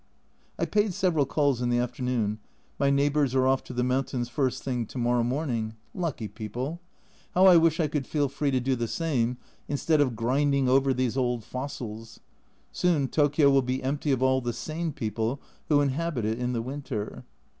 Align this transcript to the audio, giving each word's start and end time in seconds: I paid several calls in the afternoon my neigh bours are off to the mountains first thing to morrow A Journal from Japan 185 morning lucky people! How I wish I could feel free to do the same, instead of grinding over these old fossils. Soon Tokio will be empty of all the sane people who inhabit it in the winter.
I 0.57 0.65
paid 0.65 0.95
several 0.95 1.27
calls 1.27 1.61
in 1.61 1.69
the 1.69 1.77
afternoon 1.77 2.39
my 2.79 2.89
neigh 2.89 3.11
bours 3.11 3.35
are 3.35 3.45
off 3.45 3.63
to 3.65 3.73
the 3.73 3.83
mountains 3.83 4.29
first 4.29 4.63
thing 4.63 4.87
to 4.87 4.97
morrow 4.97 5.19
A 5.19 5.21
Journal 5.21 5.37
from 5.41 5.45
Japan 5.45 5.73
185 5.93 5.95
morning 5.95 6.01
lucky 6.07 6.27
people! 6.27 6.81
How 7.35 7.45
I 7.45 7.57
wish 7.57 7.79
I 7.79 7.87
could 7.87 8.07
feel 8.07 8.27
free 8.27 8.49
to 8.49 8.59
do 8.59 8.75
the 8.75 8.87
same, 8.87 9.37
instead 9.67 10.01
of 10.01 10.15
grinding 10.15 10.67
over 10.67 10.91
these 10.91 11.15
old 11.17 11.43
fossils. 11.43 12.19
Soon 12.71 13.09
Tokio 13.09 13.51
will 13.51 13.61
be 13.61 13.83
empty 13.83 14.11
of 14.11 14.23
all 14.23 14.41
the 14.41 14.53
sane 14.53 14.91
people 14.91 15.39
who 15.69 15.81
inhabit 15.81 16.25
it 16.25 16.39
in 16.39 16.53
the 16.53 16.63
winter. 16.63 17.23